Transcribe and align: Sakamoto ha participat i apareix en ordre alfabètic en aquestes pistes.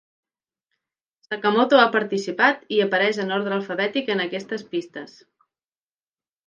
Sakamoto 1.27 1.81
ha 1.81 1.91
participat 1.97 2.65
i 2.77 2.81
apareix 2.87 3.23
en 3.27 3.37
ordre 3.39 3.57
alfabètic 3.61 4.13
en 4.17 4.27
aquestes 4.27 4.69
pistes. 4.75 5.17